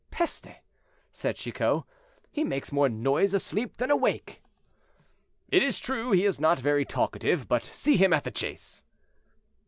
[0.09, 0.47] "Peste!"
[1.11, 1.83] said Chicot,
[2.31, 4.41] "he makes more noise asleep than awake."
[5.49, 8.83] "It is true he is not very talkative; but see him at the chase."